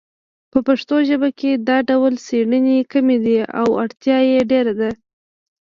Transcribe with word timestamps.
په 0.51 0.59
پښتو 0.67 0.95
ژبه 1.09 1.29
کې 1.39 1.51
دا 1.67 1.77
ډول 1.89 2.13
څیړنې 2.25 2.77
کمې 2.91 3.17
دي 3.25 3.37
او 3.59 3.67
اړتیا 3.83 4.17
یې 4.29 4.39
ډېره 4.51 4.73
ده 4.79 4.91